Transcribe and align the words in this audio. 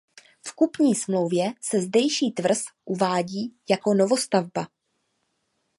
V 0.47 0.51
kupní 0.51 0.95
smlouvě 0.95 1.53
se 1.61 1.81
zdejší 1.81 2.31
tvrz 2.31 2.63
uvádí 2.85 3.53
jako 3.69 3.93
novostavba. 3.93 4.67